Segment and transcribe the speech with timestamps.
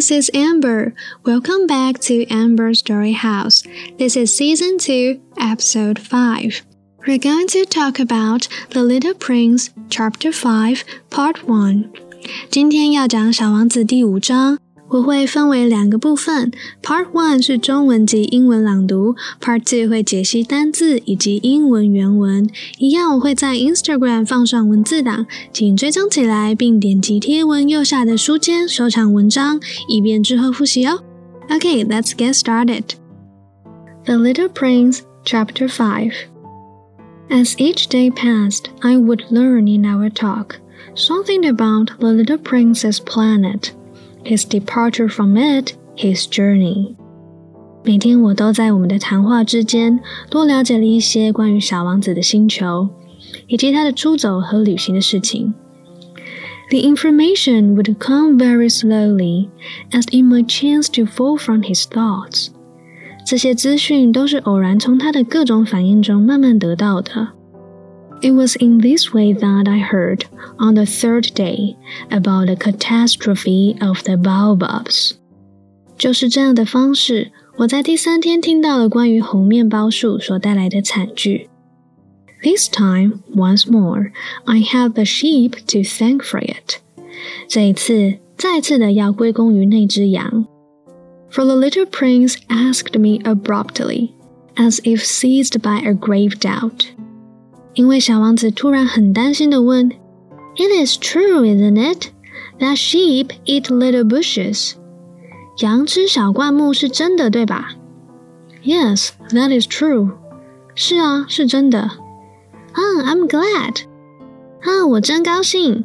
[0.00, 0.94] this is Amber.
[1.24, 3.62] Welcome back to Amber Story House.
[3.98, 6.62] This is season 2, episode 5.
[7.06, 11.92] We're going to talk about The Little Prince, chapter 5, part 1.
[12.50, 14.58] 今天要讲小王子第五章。
[14.90, 22.48] 我会分为两个部分，Part One 是中文及英文朗读，Part Two 会解析单字以及英文原文。
[22.78, 31.02] 一样，我会在 Instagram 放上文字档，请追踪起来，并点击贴文右下的书签收藏文章，以便之后复习哦。
[31.48, 32.84] Okay, let's get started.
[34.04, 36.12] The Little Prince, Chapter Five.
[37.28, 40.60] As each day passed, I would learn in our talk
[40.94, 43.72] something about the Little Prince's planet
[44.24, 46.94] his departure from it, his journey.
[47.84, 52.88] 每天我都在我们的谈话之间多了解了一些关于小王子的星球，
[53.46, 55.54] 以及他的出走和旅行的事情。
[56.68, 59.50] The information would come very slowly,
[59.92, 62.48] as it might chance to fall from his thoughts.
[63.24, 67.28] 这些资讯都是偶然从他的各种反应中慢慢得到的。
[68.22, 70.24] it was in this way that I heard,
[70.58, 71.76] on the third day,
[72.10, 75.12] about the catastrophe of the baobabs.
[75.98, 81.48] 就是这样的方式，我在第三天听到了关于红面包树所带来的惨剧。
[82.42, 84.12] This time, once more,
[84.44, 86.80] I have the sheep to thank for it.
[87.48, 90.46] 这一次，再次的要归功于那只羊。
[91.30, 94.10] For the little prince asked me abruptly,
[94.54, 96.86] as if seized by a grave doubt.
[97.74, 99.92] 因为小王子突然很担心的问：“
[100.56, 102.06] It is true, isn't it,
[102.58, 104.72] that sheep eat little bushes？”
[105.58, 107.72] 羊吃小灌木是真的，对吧？
[108.64, 110.12] Yes, that is true.
[110.74, 111.80] 是啊，是真的。
[111.80, 111.92] 啊、
[112.74, 113.84] oh,，I'm glad.
[114.60, 115.84] 啊，我真高兴。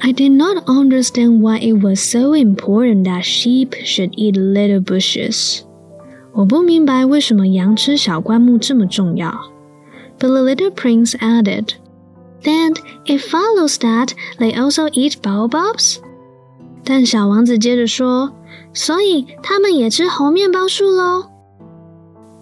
[0.00, 5.60] I did not understand why it was so important that sheep should eat little bushes.
[6.32, 9.34] 我不明白为什么羊吃小灌木这么重要。
[10.20, 11.74] but the little prince added,
[12.46, 12.74] Then
[13.06, 15.98] it follows that they also eat baobabs?
[16.84, 18.32] 但小王子接着说，
[18.72, 21.30] 所以他们也吃红面包树喽。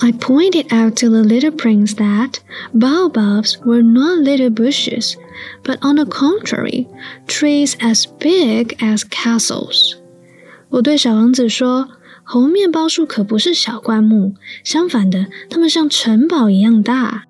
[0.00, 2.38] I pointed out to the little prince that
[2.74, 5.14] baobabs were not little bushes,
[5.62, 6.88] but on the contrary,
[7.28, 9.94] trees as big as castles.
[10.70, 11.88] 我对小王子说，
[12.24, 17.25] 红面包树可不是小灌木，相反的，它们像城堡一样大。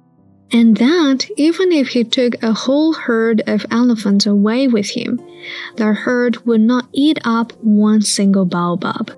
[0.50, 5.18] and that even if he took a whole herd of elephants away with him,
[5.76, 9.08] the herd would not eat up one single baobab.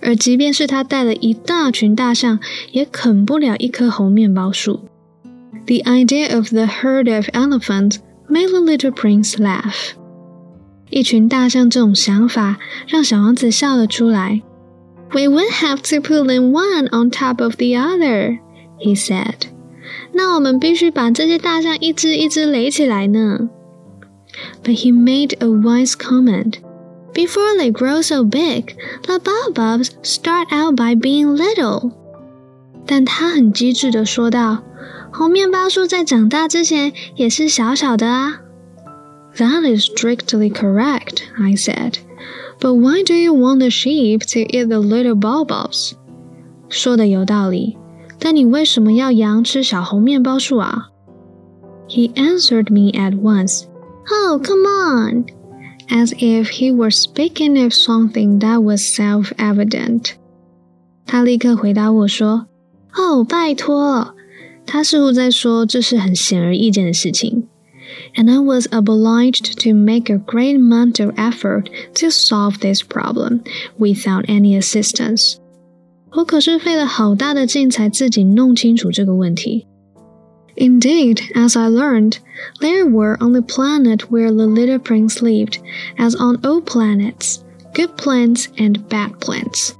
[0.00, 2.38] 而即便是他带了一大群大象，
[2.70, 4.88] 也啃不了一棵红面包树。
[5.66, 7.96] The idea of the herd of elephants
[8.28, 9.94] made the little prince laugh.
[10.90, 14.42] 一群大象这种想法让小王子笑了出来。
[15.12, 18.38] We would have to put them one on top of the other,
[18.78, 19.48] he said.
[20.12, 23.48] 那我们必须把这些大象一只一只垒起来呢。
[24.62, 26.54] But he made a wise comment.
[27.14, 31.92] Before they grow so big, the baobabs start out by being little.
[32.86, 34.58] 但他很机智的说道：“
[35.12, 38.42] 红面包树在长大之前也是小小的啊。”
[39.36, 41.98] That is strictly correct, I said.
[42.60, 45.92] But why do you want the sheep to eat the little baobabs?
[46.68, 47.76] 说的有道理。
[48.20, 50.88] 但你为什么要羊吃小红面包树啊？
[51.88, 53.64] He answered me at once.
[54.10, 55.24] Oh, come on!
[55.88, 60.12] As if he were speaking of something that was self-evident.
[61.06, 64.14] 他立刻回答我说：“哦，拜托！”
[64.66, 67.46] 他似乎在说这是很显而易见的事情。
[68.16, 73.42] And I was obliged to make a great mental effort to solve this problem
[73.78, 75.36] without any assistance.
[76.12, 79.66] 我可是费了好大的劲才自己弄清楚这个问题。
[80.56, 82.14] Indeed, as I learned,
[82.60, 85.58] there were on the planet where the little prince lived,
[85.98, 87.40] as on all planets,
[87.74, 89.72] good plants and bad plants.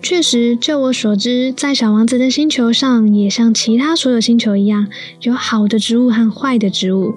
[0.00, 4.88] 确实，就我所知，在小王子的星球上，也像其他所有星球一样，
[5.20, 7.14] 有好的植物和坏的植物。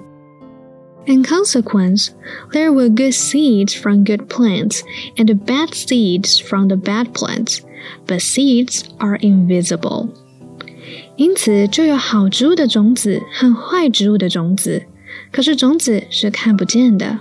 [1.06, 2.10] In consequence,
[2.52, 4.82] there were good seeds from good plants
[5.16, 7.62] and bad seeds from the bad plants
[8.06, 10.10] but seeds are invisible.
[11.16, 14.84] 因此，就有好植物的种子和坏植物的种子，
[15.32, 17.20] 可是种子是看不见的。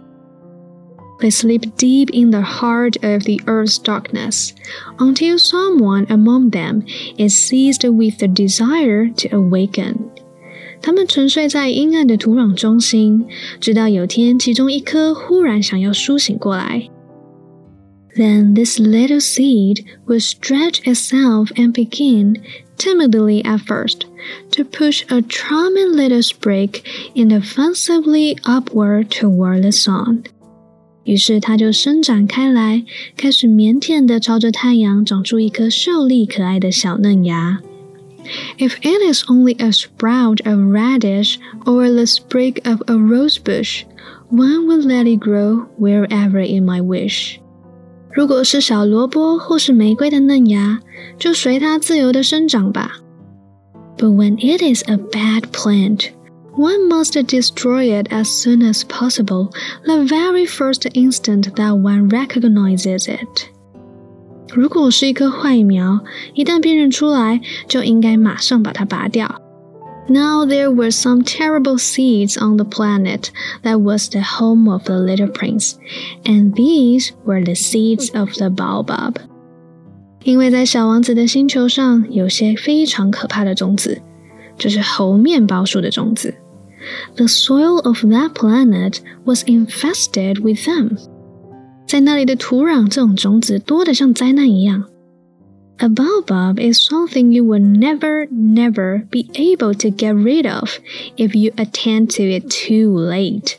[1.19, 4.51] They sleep deep in the heart of the earth's darkness
[4.99, 6.83] until someone among them
[7.17, 10.10] is seized with the desire to awaken.
[10.82, 13.25] 它们沉睡在阴暗的土壤中心，
[13.61, 16.88] 直到有天其中一颗忽然想要苏醒过来。
[18.14, 22.37] Then this little seed will stretch itself and begin,
[22.76, 24.00] timidly at first,
[24.50, 26.82] to push a charming little sprig
[27.14, 30.25] inoffensively upward toward the sun.
[31.05, 32.84] 于是它就伸展开来，
[33.17, 37.61] 开始腼腆地朝着太阳长出一颗秀丽可爱的小嫩芽。
[38.57, 43.85] If it is only a sprout of radish or the sprig of a rose bush,
[44.29, 47.39] one will let it grow wherever it might wish.
[48.11, 50.79] 如果是小萝卜或是玫瑰的嫩芽，
[51.17, 52.97] 就随它自由的生长吧。
[53.97, 56.09] But when it is a bad plant,
[56.55, 59.51] one must destroy it as soon as possible,
[59.85, 63.49] the very first instant that one recognizes it.
[64.53, 65.99] 如果是一棵坏苗，
[66.33, 69.41] 一旦辨认出来，就应该马上把它拔掉。
[70.09, 73.25] Now there were some terrible seeds on the planet
[73.63, 75.73] that was the home of the little prince,
[76.23, 79.15] and these were the seeds of the baobab.
[80.23, 84.01] 因为在小王子的星球上有些非常可怕的种子，
[84.57, 86.33] 这是猴面包树的种子。
[87.17, 90.97] The soil of that planet was infested with them.
[91.91, 94.85] 在那里的土壤，这种种子多得像灾难一样。
[95.79, 100.79] a baobab is something you will never, never be able to get rid of
[101.17, 103.57] if you attend to it too late.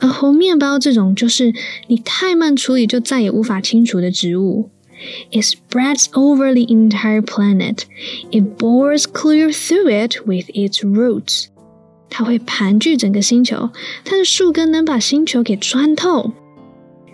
[0.00, 1.52] 而红面包这种就是
[1.86, 4.70] 你太慢处理就再也无法清除的植物。
[5.30, 7.82] It spreads over the entire planet.
[8.32, 11.46] It bores clear through it with its roots.
[12.10, 13.70] 它会盘踞整个星球，
[14.04, 16.32] 它的树根能把星球给穿透。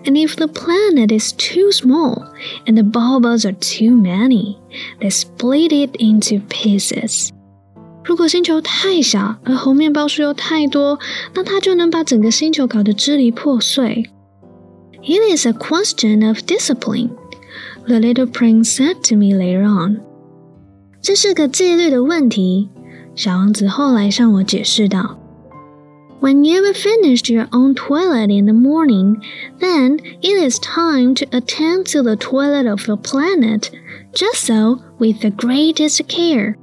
[0.05, 2.25] and if the planet is too small
[2.65, 4.57] and the baobabs are too many,
[4.99, 7.29] they split it into pieces.
[8.03, 10.97] 如果星球太小，而红面包树又太多，
[11.35, 14.09] 那它就能把整个星球搞得支离破碎。
[15.03, 17.11] It is a question of discipline,
[17.85, 20.01] the little prince said to me later on.
[21.01, 22.69] 这是个纪律的问题，
[23.15, 25.19] 小王子后来向我解释道。
[26.19, 29.21] when you have finished your own toilet in the morning,
[29.59, 33.69] then it is time to attend to the toilet of your planet,
[34.13, 36.55] just so with the greatest care.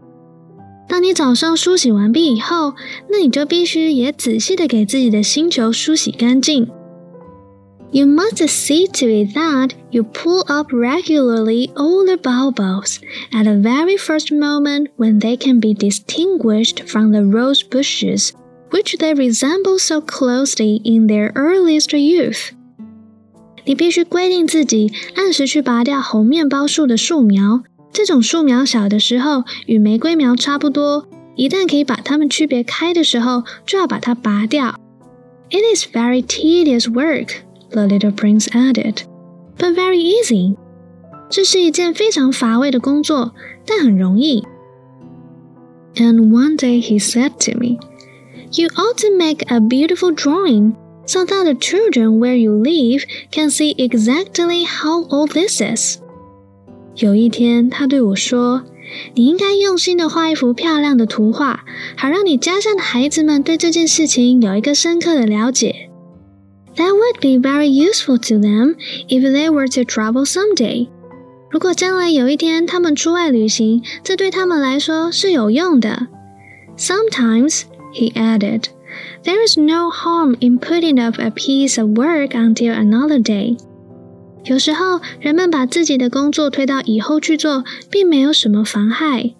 [0.88, 2.74] 当你早上梳洗完毕以后，
[3.10, 6.68] 那你就必须也仔细的给自己的星球梳洗干净。
[7.92, 12.98] You must see to it that you pull up regularly all the baobabs
[13.32, 18.32] at the very first moment when they can be distinguished from the rose bushes
[18.69, 22.51] which they resemble so closely in their earliest youth.
[23.65, 27.63] 你必须规定自己按时去拔掉红面包树的树苗。
[27.93, 34.79] 这种树苗小的时候与玫瑰苗差不多，一旦可以把它们区别开的时候，就要把它拔掉。
[35.49, 38.99] It is very tedious work, the little prince added,
[39.57, 40.55] but very easy.
[41.29, 43.33] 这是一件非常乏味的工作，
[43.65, 44.43] 但很容易。
[45.95, 47.77] And one day he said to me.
[48.55, 50.73] You ought to make a beautiful drawing
[51.05, 55.99] so that the children where you live can see exactly how all this is.
[56.95, 61.63] 有一天，他对我说：“你应该用心的画一幅漂亮的图画，
[61.95, 65.89] 好让你家乡的孩子们对这件事情有一个深刻的了解。”
[66.75, 68.75] That would be very useful to them
[69.07, 70.87] if they were to travel someday.
[71.49, 76.07] 如果将来有一天他们出外旅行，这对他们来说是有用的。
[76.77, 77.63] Sometimes
[77.95, 78.65] he added.
[79.23, 83.57] There is no harm in putting off a piece of work until another day.
[84.43, 89.35] 有时候，人们把自己的工作推到以后去做，并没有什么妨害。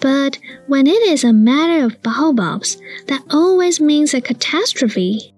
[0.00, 0.34] But
[0.68, 2.74] when it is a matter of baobabs,
[3.06, 5.32] that always means a catastrophe.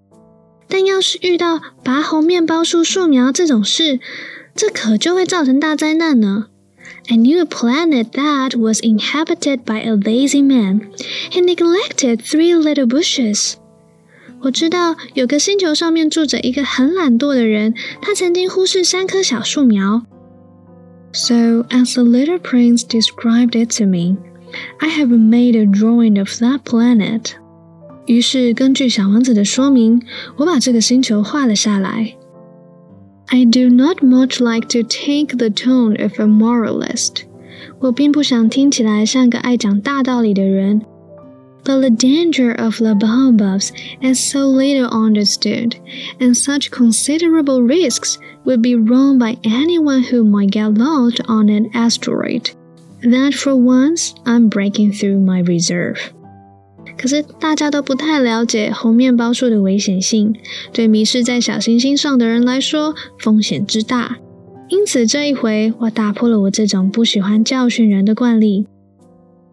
[0.67, 3.99] 但要是遇到拔红面包树树苗这种事，
[4.55, 6.47] 这可就会造成大灾难呢。
[7.09, 10.81] I knew a planet that was inhabited by a lazy man.
[11.29, 13.55] He neglected three little bushes.
[14.41, 20.05] 我知道有个星球上面住着一个很懒惰的人，他曾经忽视三棵小树苗。
[21.13, 24.17] So, as the little prince described it to me,
[24.79, 27.31] I have made a drawing of that planet.
[28.05, 30.01] 于是，根据小王子的说明，
[30.37, 32.15] 我把这个星球画了下来。
[33.31, 37.25] I do not much like to take the tone of a moralist.
[37.79, 40.81] 我并不想听起来像个爱讲大道理的人。
[41.63, 45.75] But the danger of the baobabs is so little understood,
[46.19, 51.69] and such considerable risks would be run by anyone who might get lost on an
[51.73, 52.51] asteroid,
[53.01, 56.13] that for once I'm breaking through my reserve.
[56.96, 60.34] 可是大家都不太了解红面包树的危险性，
[60.72, 64.18] 对迷失在小行星上的人来说，风险之大。
[64.68, 68.66] 因此这一回，我打破了我这种不喜欢教训人的惯例。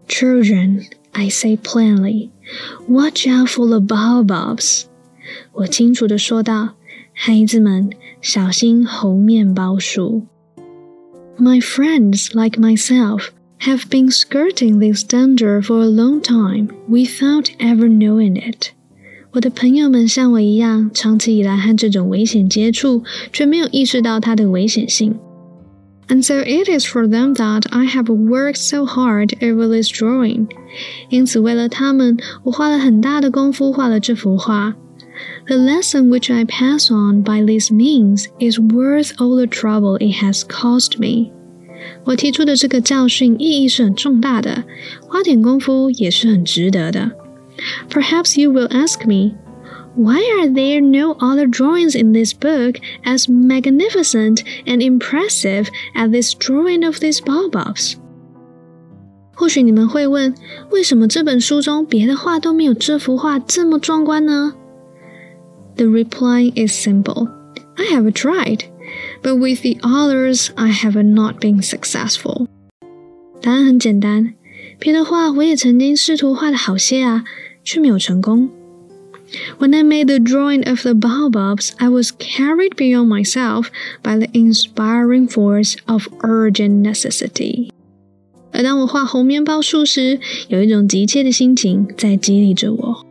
[0.07, 2.29] Children, I say plainly,
[2.87, 4.83] watch out for the baobabs。
[5.53, 6.75] 我清楚的说道，
[7.13, 7.89] 孩子们，
[8.21, 10.23] 小心猴面包树。
[11.37, 13.27] My friends, like myself,
[13.60, 18.72] have been skirting this danger for a long time without ever knowing it.
[19.32, 25.16] 我的朋友们像我一样，长期以来和这种危险接触，却没有意识到它的危险性。
[26.06, 30.48] And so it is for them that I have worked so hard over this drawing.
[31.08, 34.76] 因此，为了他们，我花了很大的功夫画了这幅画。
[35.46, 40.42] The lesson which I pass on by this means is worth all the trouble it has
[40.42, 41.32] cost me.
[42.04, 44.64] 我提出的这个教训意义是很重大的，
[45.06, 47.12] 花点功夫也是很值得的。
[47.88, 49.34] Perhaps you will ask me,
[49.94, 56.34] why are there no other drawings in this book as magnificent and impressive as this
[56.34, 57.94] drawing of these baobabs?
[59.36, 60.34] 或许你们会问，
[60.70, 64.54] 为什么这本书中别的画都没有这幅画这么壮观呢？
[65.76, 67.28] The reply is simple.
[67.78, 68.64] I have tried,
[69.22, 72.46] but with the others I have not been successful.
[73.40, 74.34] 答案很简单，
[74.78, 77.24] 别的画我也曾经试图画的好些啊，
[77.62, 78.50] 却没有成功。
[79.58, 83.66] when I made the drawing of the baobabs, I was carried beyond myself
[84.02, 87.70] by the inspiring force of urgent necessity.
[88.52, 93.06] 而当我画红面包树时，有一种急切的心情在激励着我。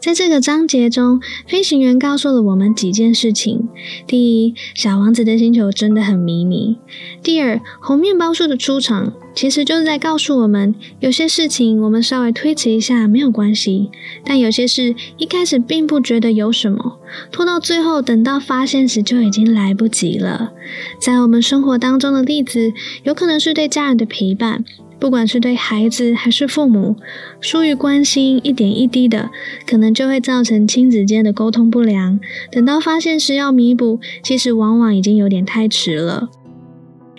[0.00, 3.68] 在这个章节中，飞行员告诉了我们几件事情：
[4.06, 6.78] 第一，小王子的星球真的很迷你；
[7.22, 13.90] 第二，红面包树的出场其实就是在告诉我们，有些事情我们稍微推迟一下没有关系，
[14.24, 16.98] 但有些事一开始并不觉得有什么，
[17.30, 20.52] 拖到最后等到发现时就已经来不及了。
[20.98, 24.64] 在我们生活当中的例子，有可能是对家人的陪伴。
[25.00, 26.96] 不管是对孩子还是父母，
[27.40, 29.30] 疏于关心，一点一滴的，
[29.66, 32.20] 可能就会造成亲子间的沟通不良。
[32.52, 36.28] 等到发现时要弥补，其实往往已经有点太迟了。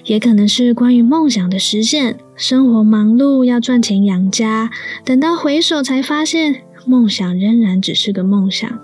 [0.05, 4.69] 也可能是关于梦想的实现，生活忙碌要赚钱养家，
[5.03, 8.79] 等到回首才发现，梦想仍然只是个梦想。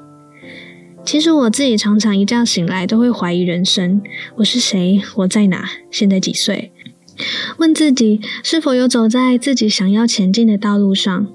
[1.06, 4.02] 其实我自己常常一觉醒来都会怀疑人生：
[4.38, 5.02] 我是谁？
[5.16, 5.70] 我在哪？
[5.90, 6.72] 现在几岁？
[7.58, 11.28] 问自己是否有走在自己想要前进的道路上？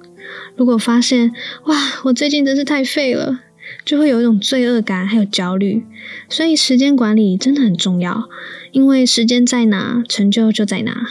[0.57, 1.33] 如果发现
[1.65, 3.41] 哇，我最近真是太废了，
[3.85, 5.85] 就会有一种罪恶感，还有焦虑。
[6.29, 8.29] 所以时间管理真的很重要，
[8.71, 11.07] 因为时间在哪，成就就在哪。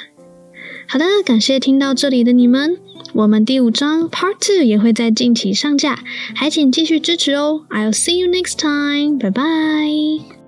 [0.88, 2.78] 好的，感谢听到这里的你们，
[3.14, 6.00] 我们第五章 Part Two 也会在近期上架，
[6.36, 7.66] 还请继续支持哦。
[7.70, 10.41] I'll see you next time，拜拜。